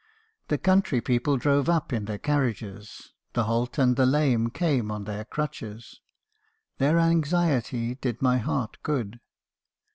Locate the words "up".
1.69-1.93